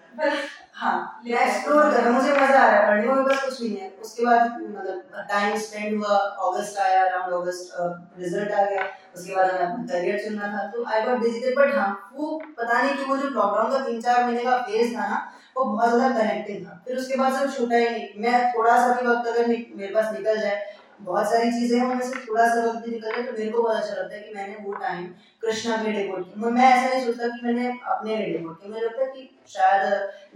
[0.75, 3.69] हाँ मैं एक्सप्लोर कर रहा मुझे मज़ा आ रहा है पढ़ने में बस कुछ भी
[3.69, 7.75] नहीं है। उसके बाद मतलब टाइम स्पेंड हुआ अगस्त आया अराउंड अगस्त
[8.19, 11.91] रिज़ल्ट आ गया। उसके बाद हमें करियर चुनना था। तो आई गॉट डिजिटल बट हाँ
[12.15, 15.21] वो पता नहीं कि वो जो लॉकडाउन का तीन चार महीने का फ़ेज़ था ना
[15.57, 16.25] वो बहुत ज़्यादा
[16.65, 19.93] था। फिर उसके बाद सब छूटा ही नहीं। मैं थोड़ा सा भी वक्त अगर मेरे
[19.95, 20.63] पास निकल जाए
[21.01, 23.95] बहुत सारी चीज़ें हैं, उनमें थोड़ा सा वक्त निकल जाए तो मेरे को बहुत अच्छा
[23.95, 25.07] लगता है कि मैंने वो टाइम
[25.43, 28.85] कृष्णा लिए डिवोट किया। मैं ऐसा नहीं सोचता कि मैंने अपने लिए डिवोट किया। मुझे
[28.87, 29.93] लगता है कि शायद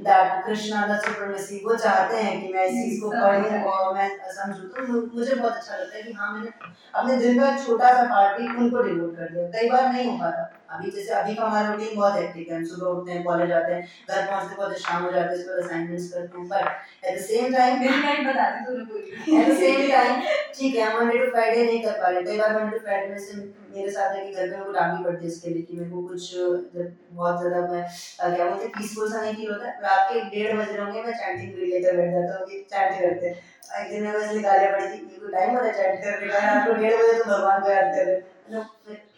[0.06, 4.08] दैट कृष्णा द सुप्रीमेसी वो चाहते हैं कि मैं इस चीज़ को पढ़ूं और मैं
[4.36, 6.50] समझूं। तो मुझे बहुत अच्छा लगता है कि हाँ मैंने
[6.94, 10.16] अपने दिन का छोटा सा पार्ट भी उनको डिवोट कर दिया। कई बार नहीं हो
[10.18, 13.52] पाता। अभी जैसे अभी का हमारा रूटीन बहुत हेक्टिक है। हम सुबह उठते हैं कॉलेज
[13.52, 17.04] आते हैं घर पहुँचते पहुँचते शाम हो जाते हैं उसके बाद असाइनमेंट्स करते हैं। But
[17.04, 20.22] at the same time मेरी लाइन बता दे तूने कोई एट द सेम टाइम
[20.54, 23.08] ठीक है हम मंडे टू फ्राइडे नहीं कर पा रहे। कई बार मंडे टू फ्राइडे
[23.08, 23.42] में से
[23.74, 26.02] मेरे साथ है कि घर में वो डांटनी पड़ती है इसके लिए कि मेरे को
[26.08, 26.30] कुछ,
[26.74, 27.82] जब बहुत ज़्यादा मैं
[28.34, 31.12] क्या बोलते पीसफुल सा नहीं फील होता। है रात के डेढ़ बज रहे होंगे, मैं
[31.14, 33.37] चैंटिंग भी लेकर बैठ जाता हूँ कि करते। हैं
[33.76, 36.38] एक दिन में बस निकाले पड़ी थी ये कोई टाइम होता है चैंट करने का।
[36.40, 38.20] रात को डेढ़ बजे तो भगवान को याद कर रहे।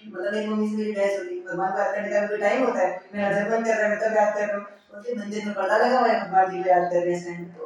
[0.07, 2.65] मतलब एक मम्मी से मेरी बहस होती है भगवान को याद करने का कोई टाइम
[2.65, 5.19] होता है। मेरा नज़र बंद कर रहा है, मैं तब याद कर रहा हूँ। और
[5.19, 7.65] मंदिर में पर्दा लगा हुआ है, भगवान जी को याद कर रहे हैं तो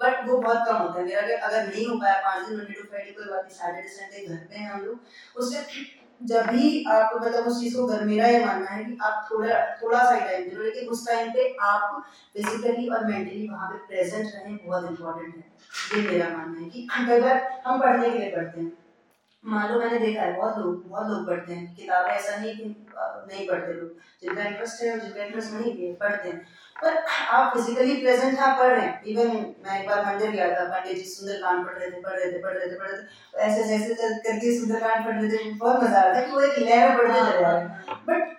[0.00, 2.88] बट वो बहुत कम होता है। मेरा अगर नहीं हो पाया, पाँच दिन मंडे टू
[2.88, 5.62] फ्राइडे कोई बात नहीं सैटरडे संडे घर पे हैं हम लोग। उससे
[6.20, 9.60] जब भी आपको मतलब उस चीज़ को घर मेरा ये मानना है कि आप थोड़ा
[9.82, 12.02] थोड़ा सा टाइम दे लेकिन उस टाइम पे आप
[12.36, 15.44] फिजिकली और मेंटली वहाँ पे प्रेजेंट रहें, बहुत इंपॉर्टेंट है।
[15.94, 16.86] ये मेरा मानना है कि
[17.20, 18.72] बार हम पढ़ने के लिए पढ़ते हैं,
[19.44, 22.64] मान लो मैंने देखा है, बहुत लोग बहुत लोग पढ़ते हैं, किताबें ऐसा नहीं कि
[22.98, 23.90] नहीं पढ़ते लोग,
[24.22, 26.46] जिनका इंटरेस्ट है और जिनका इंटरेस्ट नहीं है, पढ़ते हैं।
[26.82, 26.96] पर
[27.32, 29.28] आप फिजिकली प्रेजेंट आप पढ़ रहे हैं। इवन
[29.64, 32.38] मैं एक बार मंदिर गया था पंडित जी सुंदरकांड पढ़ रहे थे पढ़ रहे थे
[32.42, 33.04] पढ़ रहे थे पढ़ रहे थे।
[33.42, 36.58] ऐसे ऐसे करके सुंदरकांड पढ़ रहे थे बहुत मज़ा आ रहा था कि वो एक
[36.60, 37.68] में पढ़ते चले जा रहे हैं
[38.08, 38.34] बट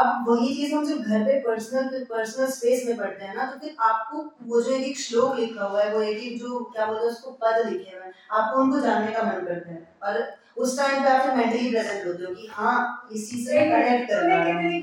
[0.00, 3.58] अब वही चीज़ हम जब घर पे पर्सनल पर्सनल स्पेस में पढ़ते हैं ना तो
[3.60, 7.10] फिर आपको वो जो एक श्लोक लिखा हुआ है वो एक जो क्या बोलते हैं
[7.12, 10.14] उसको पद लिखे हुए हैं आपको उनको जानने का मन करता है। और
[10.62, 14.34] उस टाइम पे आप मेंटली प्रेजेंट होते हो कि हाँ इस चीज़ से कनेक्ट करना
[14.34, 14.80] है।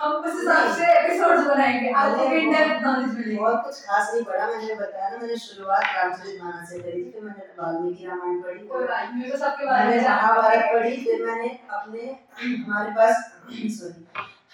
[0.00, 4.22] हम उस हिसाब से एपिसोड्स बनाएँगे। आपको इन डेप्थ नॉलेज मिलेगी। बहुत कुछ खास नहीं
[4.24, 8.66] पढ़ा मैंने बताया ना मैंने शुरुआत रामचरितमानस से करी थी फिर मैंने वाल्मीकि रामायण पढ़ी।
[8.68, 12.16] कोई बात नहीं तो सबके बारे में महाभारत पढ़ी फिर मैंने अपने
[12.64, 13.30] हमारे पास
[13.78, 14.06] सॉरी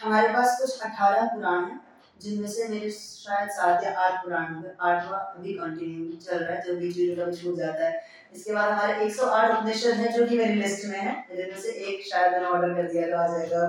[0.02, 1.80] हमारे पास कुछ 18 पुराण हैं
[2.20, 6.54] जिनमें से मेरे शायद सात या आठ पुराण हो गए आठवां अभी कंटिन्यू चल रहा
[6.54, 8.04] है जो बीच बीच में छूट जाता है।
[8.34, 12.06] इसके बाद हमारे 108 उपनिषद हैं जो कि मेरी लिस्ट में है जिनमें से एक
[12.06, 13.60] शायद मैंने ऑर्डर कर दिया तो आ जाएगा।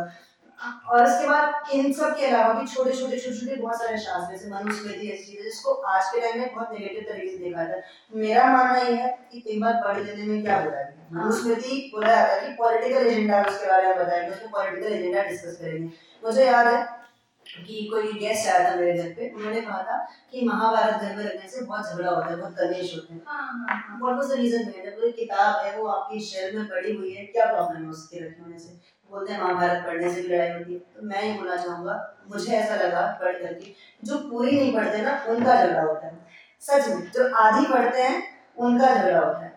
[0.60, 4.36] और इसके बाद इन सब के अलावा भी छोटे छोटे छोटे छोटे बहुत सारे शास्त्र
[4.36, 7.76] जैसे मनुस्मृति ऐसी चीज़ें जिसको आज के टाइम में बहुत नेगेटिव तरीके से देखा जाता
[7.76, 7.84] है।
[8.16, 10.94] मेरा मानना ये है कि कई बार पढ़ लेने में क्या बुरा है?
[11.14, 15.58] मनुस्मृति बोला जाता है कि पॉलिटिकल एजेंडा उसके बारे में बताएँगे उसमें पॉलिटिकल एजेंडा डिस्कस
[15.62, 15.90] करेंगे।
[16.24, 16.86] मुझे याद है
[17.46, 19.98] कि कोई गेस्ट आया था मेरे घर पे उन्होंने कहा था
[20.32, 23.22] कि महाभारत घर में रखने से बहुत झगड़ा होता है बहुत कलेश होते हैं।
[24.02, 27.14] व्हाट वाज द रीजन है जब कोई किताब है वो आपकी शेल्फ में पड़ी हुई
[27.14, 28.80] है क्या प्रॉब्लम है उसके रखने से?
[29.12, 31.96] बोलते हैं, महाभारत पढ़ने से भी लड़ाई होती है। तो मैं ही बोलना चाहूँगा,
[32.30, 36.16] मुझे ऐसा लगा पढ़ करके जो पूरी नहीं पढ़ते ना, उनका झगड़ा होता है।
[36.64, 38.24] सच में, जो आधी पढ़ते हैं,
[38.58, 39.56] उनका झगड़ा होता है।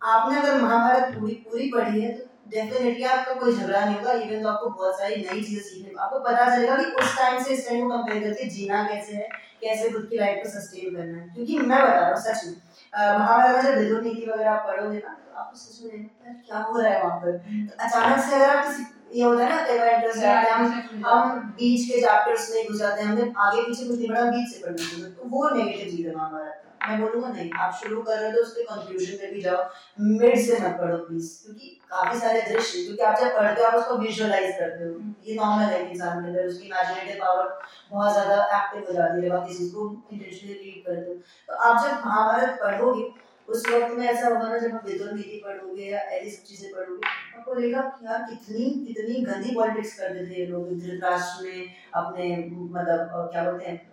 [0.00, 4.42] आपने अगर महाभारत पूरी पूरी पढ़ी है तो डेफिनेटली आपका कोई झगड़ा नहीं होगा इवन
[4.42, 7.52] तो आपको बहुत सारी नई चीज़ें सीखने को, आपको पता चलेगा कि उस टाइम से
[7.52, 9.28] इस टाइम को कंपेयर करके जीना कैसे है,
[9.60, 13.18] कैसे खुद की लाइफ को सस्टेन करना है। क्योंकि मैं बता रहा हूँ, सच में
[13.18, 16.90] महाभारत में जब विदुर नीति वगैरह आप पढ़ोगे ना आपको सच में क्या हो रहा
[16.90, 17.38] है वहाँ पर?
[17.38, 21.04] तो अचानक से अगर आप किसी ये होता है ना कई बार इंटरेस्ट है हम
[21.06, 24.52] हम बीच के चैप्टर्स में घुस जाते हैं हमने आगे पीछे कुछ नहीं पढ़ा बीच
[24.52, 28.18] से पढ़ना चाहिए तो वो नेगेटिव चीज़ है महाभारत मैं बोलूँगा नहीं आप शुरू कर
[28.18, 29.62] रहे हो तो उसके कंक्लूजन पे भी जाओ।
[30.00, 33.74] मिड से मत पढ़ो प्लीज़ क्योंकि काफ़ी सारे दृश्य क्योंकि आप जब पढ़ते हो आप
[33.74, 34.90] उसको विजुअलाइज करते हो।
[35.26, 37.48] ये नॉर्मल है इंसान के अंदर उसकी इमेजिनेटिव पावर
[37.92, 41.16] बहुत ज़्यादा एक्टिव हो जाती है जब आप किसी को इंटेंशनली रीड करते हो।
[41.48, 43.08] तो आप जब महाभारत पढ़ोगे
[43.48, 46.72] उस वक्त में ऐसा होगा ना जब आप विदुर नीति पढ़ोगे या ऐसी सब चीज़ें
[46.72, 51.66] पढ़ोगे आपको लगेगा कि यार कितनी कितनी गंदी पॉलिटिक्स कर देते हैं लोग धृतराष्ट्र ने
[51.94, 53.90] अपने मतलब क्या बोलते हैं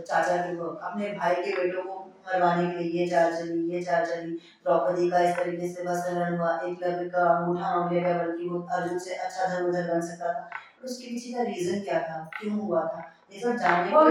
[0.00, 0.52] चाचा के
[0.86, 5.10] अपने भाई के बेटों को मरवाने के लिए ये चाल चली ये चाल चली द्रौपदी
[5.10, 9.14] का इस तरीके से वस्त्रहरण हुआ एकलव्य का अंगूठा मांग लिया बल्कि वो अर्जुन से
[9.14, 10.50] अच्छा धर्मधर बन सकता था।
[10.84, 12.30] उसके पीछे का रीजन क्या था?
[12.40, 13.12] क्यों हुआ था?
[13.32, 14.04] ये सब जानने को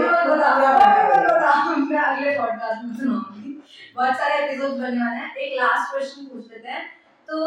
[1.90, 3.21] मैं अगले पॉडकास्ट में सुनाऊँगी
[3.96, 6.84] बहुत सारे एपिसोड बनने वाले हैं। एक लास्ट क्वेश्चन पूछ लेते हैं।
[7.28, 7.38] तो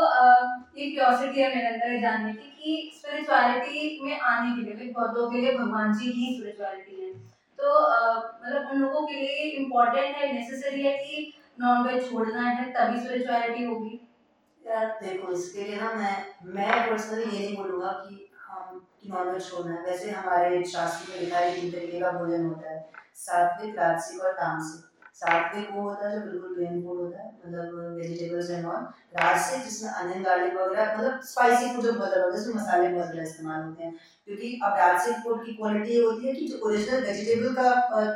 [0.80, 5.32] ये क्यूरियोसिटी है मेरे अंदर जानने की कि स्पिरिचुअलिटी में आने के लिए बहुत लोगों
[5.32, 7.12] के लिए, भगवान जी ही स्पिरिचुअलिटी है।
[7.60, 7.82] तो
[8.46, 13.00] मतलब उन लोगों के लिए इम्पोर्टेंट है नेसेसरी है कि नॉन वेज छोड़ना है, तभी
[13.00, 14.00] स्पिरिचुअलिटी होगी?
[14.62, 16.16] यार, देखो, इसके लिए ना मैं
[16.54, 21.20] मैं पर्सनली ये नहीं बोलूँगा कि हम नॉन वेज छोड़ना है। वैसे हमारे शास्त्र में
[21.20, 26.10] लिखा है तीन तरीके का भोजन होता है, सात्विक, राजसिक और तामसिक। सात्विक वो होता
[26.10, 28.82] है जो बिल्कुल प्लेन फ़ूड होता है मतलब वेजिटेबल्स एंड ऑल
[29.18, 33.22] राजसिक जिसमें अनियन गार्लिक वगैरह मतलब स्पाइसी फ़ूड जो बहुत होता है जिसमें मसाले ज़्यादा
[33.24, 33.94] इस्तेमाल होते हैं।
[34.28, 37.70] क्योंकि अब राजसिक फ़ूड की क्वालिटी होती है कि जो ओरिजिनल वेजिटेबल का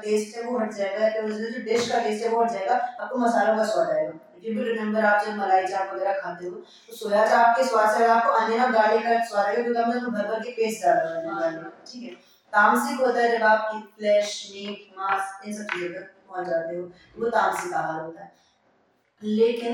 [0.04, 2.76] टेस्ट है वो हट जाएगा, या ओरिजिनल जो डिश का टेस्ट है वो हट जाएगा,
[2.76, 6.96] आपको मसालों का स्वाद आएगा। यू रिमेंबर आप जब मलाई चाप वगैरह खाते हो तो
[6.96, 10.14] सोया चाप के स्वाद से आपको अनियन और गार्लिक का स्वाद आएगा, क्योंकि हमने उसमें
[10.14, 12.16] भर भर के पेस्ट डाला हुआ है ठीक है?
[12.54, 16.84] तामसिक होता है जब आपकी फ्लैश मीट मांस, इन सब चीज़ों तक पहुँच जाते हो,
[17.18, 18.32] वो तामसिक आहार होता है।
[19.22, 19.74] लेकिन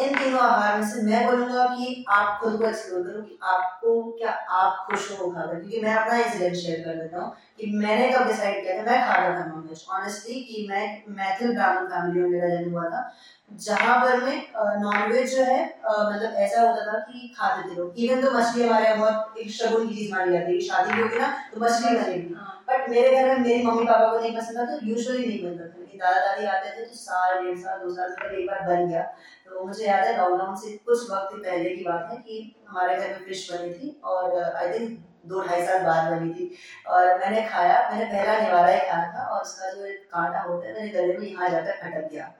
[0.00, 4.02] इन तीनों आहार में से मैं बोलूँगा कि आप खुद को एक्सप्लोर करो कि आपको
[4.18, 8.08] क्या आप खुश हो खाकर, क्योंकि मैं अपना इंसिडेंट शेयर कर देता हूँ। कि मैंने
[8.12, 8.82] कब डिसाइड किया था?
[8.82, 10.84] मैं खा रहा था नॉनवेज ऑनेस्टली कि मैं
[11.16, 13.12] मैथिल ब्राह्मण फैमिली में मेरा जन्म हुआ था
[13.60, 14.36] जहाँ पर में
[14.82, 18.84] नॉनवेज जो है मतलब ऐसा होता था कि खाते थे लोग। इवन तो मछली हमारे
[18.84, 22.34] यहाँ बहुत एक शगुन की चीज़ मानी जाती है शादी होगी ना तो मछली बनेगी
[22.68, 25.64] बट मेरे घर में मेरी मम्मी पापा को नहीं पसंद था तो यूजुअली नहीं बनता
[25.64, 28.62] था। मेरी दादा दादी आते थे तो साल डेढ़ साल दो साल से एक बार
[28.68, 29.02] बन गया।
[29.46, 33.08] तो मुझे याद है लॉकडाउन से कुछ वक्त पहले की बात है कि हमारे घर
[33.08, 34.98] में फ़िश बनी थी और आई थिंक
[35.30, 36.50] दो ढाई साल बाद बनी थी।
[36.88, 40.74] और मैंने खाया मैंने पहला निवारा ही खाया था और उसका जो कांटा होता है
[40.74, 42.32] मेरे गले में यहाँ जाकर खटक गया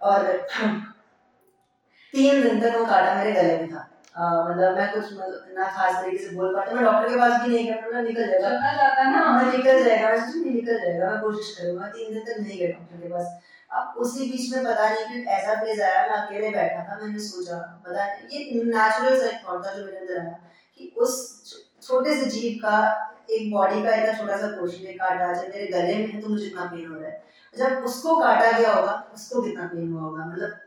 [0.00, 0.18] और
[2.14, 5.06] तीन दिन तक वो कांटा मेरे गले में था। मतलब मैं कुछ
[5.54, 8.28] ना खास तरीके से बोल पाता मैं डॉक्टर के पास भी नहीं गया मैं निकल
[8.30, 8.48] जाएगा
[9.10, 12.58] ना। मैं निकल जाएगा मैं सोची निकल जाएगा मैं कोशिश करूँगा। तीन दिन तक नहीं
[12.58, 13.26] गया डॉक्टर के पास।
[13.70, 17.18] अब उसी बीच में पता नहीं कि ऐसा फ़ेज़ आया मैं अकेले बैठा था मैंने
[17.20, 20.38] सोचा पता नहीं ये नेचुरल सा थॉट था जो मेरे अंदर आया
[20.80, 21.16] कि उस
[21.86, 22.76] छोटे से जीव का,
[23.30, 26.28] एक बॉडी का इतना छोटा सा पोर्शन है काटा जब मेरे गले में है तो
[26.28, 27.22] मुझे इतना पेन हो रहा है।
[27.54, 30.24] जब उसको काटा गया होगा, उसको कितना पेन हुआ होगा?
[30.26, 30.60] मतलब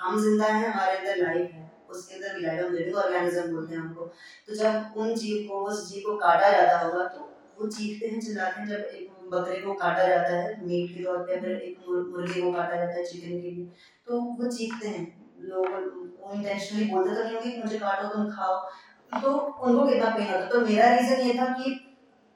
[0.00, 3.74] हम ज़िंदा हैं, हमारे अंदर लाइफ है, उसके अंदर भी लाइफ हम लिविंग ऑर्गेनिज्म बोलते
[3.74, 4.04] हैं हमको।
[4.48, 8.20] तो जब उन जीव को, उस जीव को काटा जाता होगा तो वो चीखते हैं,
[8.20, 11.88] चिल्लाते हैं, जब एक बकरे को काटा जाता है मीट के तौर पे, फिर एक
[11.88, 13.66] मुर्गे को काटा जाता है चिकन के लिए
[14.06, 15.06] तो वो चीखते हैं।
[15.40, 18.56] लोग वो इंटेंशनली बोलते तो नहीं होंगे मुझे काटो, तुम खाओ।
[19.12, 21.70] तो उनको कितना पेन होता तो मेरा रीज़न ये था कि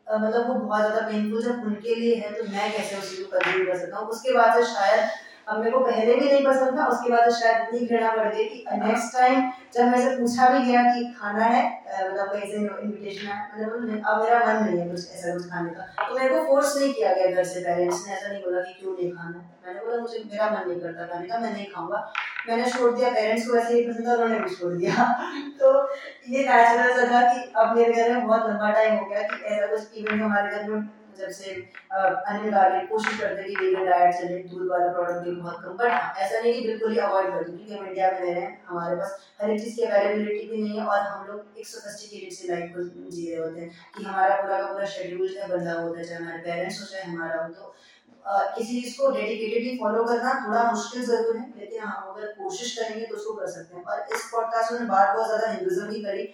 [0.07, 3.67] मतलब वो बहुत ज़्यादा पेनफुल जब उनके लिए है तो मैं कैसे उसी को कंट्रोल
[3.67, 4.09] कर सकता हूँ?
[4.09, 5.11] उसके बाद से शायद
[5.49, 8.45] अब मेरे को पहले भी नहीं पसंद था, उसके बाद शायद इतनी घृणा बढ़ गई
[8.45, 12.57] कि नेक्स्ट टाइम जब मेरे से पूछा भी गया कि खाना है मतलब कहीं से
[12.57, 16.35] इनविटेशन है मतलब अब मेरा मन नहीं है कुछ ऐसा कुछ खाने का। तो मेरे
[16.35, 19.13] को फोर्स नहीं किया गया घर से पेरेंट्स ने ऐसा नहीं बोला कि क्यों नहीं
[19.13, 22.13] खाना है। मैंने बोला, मुझे, मेरा मन नहीं करता खाने का, मैं नहीं खाऊँगा।
[22.49, 24.95] मैंने छोड़ दिया पेरेंट्स को ऐसे ही पसंद था, उन्होंने भी छोड़ दिया।
[25.61, 25.95] तो
[26.29, 29.45] ये नेचुरल सा था कि अब मेरे घर में बहुत लंबा टाइम हो गया कि
[29.45, 31.53] ऐसा कुछ इवेंट हमारे घर में जब से
[31.93, 36.19] अनिल गार्लिक कोशिश करते कि वेगन डाइट चले दूध वाला प्रोडक्ट भी बहुत कम बट
[36.19, 38.65] ऐसा नहीं कि बिल्कुल ही अवॉइड कर दूँ क्योंकि हम इंडिया में रह रहे हैं,
[38.69, 42.33] हमारे पास हर एक चीज़ की अवेलेबिलिटी भी नहीं है और हम लोग एक सोफिस्टिकेटेड
[42.33, 45.73] सी लाइफ को जी रहे होते हैं कि हमारा पूरा का पूरा शेड्यूल है बंधा
[45.73, 47.75] होता है, चाहे हमारे पेरेंट्स हो, चाहे हमारा हो तो
[48.57, 53.07] किसी चीज़ को डेडिकेटेडली फॉलो करना थोड़ा मुश्किल ज़रूर है, लेकिन हम अगर कोशिश करेंगे
[53.07, 56.29] तो उसको कर सकते हैं। और इस पॉडकास्ट में बात बहुत ज़्यादा हिंदुज़म की करी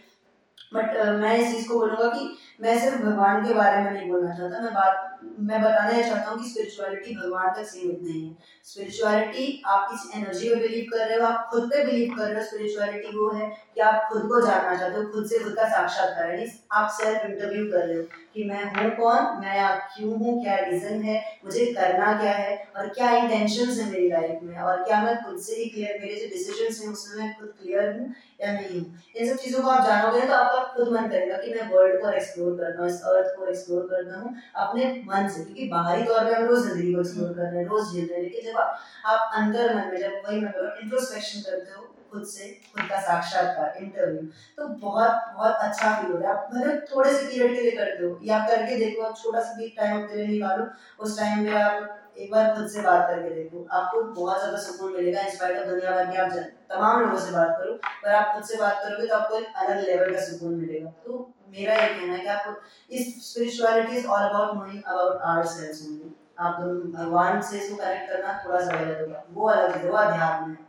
[0.74, 2.24] बट मैं इस चीज़ को बोलूँगा कि
[2.60, 6.42] मैं सिर्फ़ भगवान के बारे में नहीं बोलना चाहता, मैं बात, मैं बताना चाहता हूँ
[6.42, 11.18] कि स्पिरिचुअलिटी भगवान तक सीमित नहीं है। स्पिरिचुअलिटी आप किस एनर्जी में बिलीव कर रहे
[11.18, 14.40] हो, आप खुद पे बिलीव कर रहे हो स्पिरिचुअलिटी वो है कि आप खुद को
[14.46, 18.04] जानना चाहते हो, खुद से खुद का साक्षात्कार आप सेल्फ इंटरव्यू कर रहे हो।
[18.38, 19.24] कि मैं हूँ कौन?
[19.40, 20.32] मैं आप क्यों हूँ?
[20.42, 21.14] क्या रीजन है?
[21.44, 22.56] मुझे करना क्या है?
[22.76, 24.58] और क्या इंटेंशन है मेरी लाइफ में?
[24.62, 27.90] और क्या मैं खुद से ही क्लियर मेरे जो डिसीज़न हैं उसमें मैं खुद क्लियर
[27.98, 28.80] हूँ या नहीं?
[28.80, 32.00] हूँ इन सब चीज़ों को आप जानोगे तो आपका खुद मन करेगा कि मैं वर्ल्ड
[32.02, 36.04] को एक्सप्लोर करना हूँ इस अर्थ को एक्सप्लोर करना हूँ अपने मन से। क्योंकि बाहरी
[36.04, 38.50] तौर पे हम रोज ज़िंदगी को एक्सप्लोर कर रहे हैं रोज झेल रहे हैं। लेकिन
[38.52, 42.88] जब आप, आप अंतर मन में जब वही मैं इंट्रोस्पेक्शन करते हो खुद से, खुद
[42.88, 44.22] का साक्षात्कार इंटरव्यू
[44.58, 48.04] तो बहुत बहुत अच्छा फील होता है आप भले थोड़े से पीरियड के लिए करते
[48.04, 50.66] हो या करके देखो, आप छोटा सा भी टाइम अपने निकालो,
[51.00, 54.92] उस टाइम में आप एक बार खुद से बात करके देखो। आपको बहुत ज़्यादा सुकून
[54.92, 56.32] मिलेगा इंस्पाइट ऑफ़ दुनिया भर के आप
[56.70, 59.84] तमाम लोगों से बात करो। पर आप खुद से बात करोगे तो आपको एक अलग
[59.88, 61.18] लेवल का सुकून मिलेगा। तो
[61.50, 66.14] मेरा ये कहना है कि आपको इस spirituality is all about knowing about ourselves only
[66.38, 66.60] आप
[66.94, 70.66] भगवान से इसको कनेक्ट करना थोड़ा सा गलत होगा। वो अलग है, वो अध्यात्म है।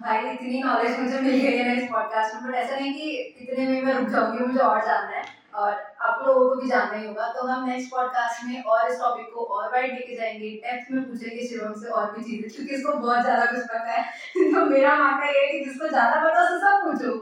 [0.00, 3.10] भाई, इतनी नॉलेज मुझे मिल गई है इस पॉडकास्ट में बट ऐसा नहीं कि
[3.42, 6.98] इतने में मैं रुक जाऊँगी, मुझे और जानना है। और आप लोगों को भी जानना
[6.98, 10.50] ही होगा। तो हम नेक्स्ट पॉडकास्ट में और इस टॉपिक को और वाइड लेके जाएँगे।
[10.64, 14.04] डेप्थ में पूछेंगे शिवम से और भी चीज़ें, क्योंकि इसको बहुत ज़्यादा कुछ पता है।
[14.54, 17.12] तो मेरा मानना ये है कि जिसको ज़्यादा पता है सब पूछो।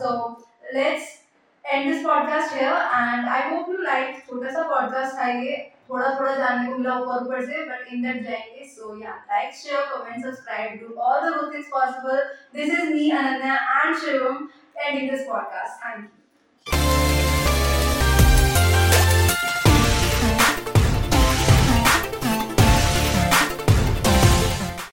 [0.00, 0.10] So
[0.74, 1.12] let's
[1.64, 5.56] end this podcast here and I hope you like छोटा सा पॉडकास्ट था ये।
[5.90, 9.54] थोड़ा थोड़ा जानने को मिला ऊपर ऊपर से बट इन दैट जाएँगे सो या like
[9.54, 12.22] share comment subscribe do all the good things possible
[12.54, 16.23] this is me Ananya and Shivam ending this podcast thank you